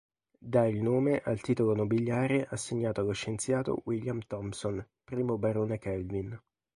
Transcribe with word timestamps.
Dà 0.39 0.65
il 0.65 0.81
nome 0.81 1.21
al 1.23 1.41
titolo 1.41 1.75
nobiliare 1.75 2.47
assegnato 2.49 3.01
allo 3.01 3.11
scienziato 3.11 3.83
William 3.85 4.17
Thomson, 4.25 4.83
I 5.09 5.23
barone 5.37 5.77
Kelvin. 5.77 6.41